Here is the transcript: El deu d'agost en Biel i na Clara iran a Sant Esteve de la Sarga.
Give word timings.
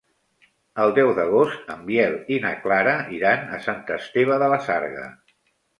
El 0.83 0.93
deu 0.99 1.11
d'agost 1.19 1.69
en 1.75 1.85
Biel 1.91 2.17
i 2.37 2.41
na 2.47 2.55
Clara 2.65 2.99
iran 3.19 3.47
a 3.55 3.61
Sant 3.69 3.83
Esteve 4.01 4.45
de 4.45 4.51
la 4.57 4.63
Sarga. 4.71 5.11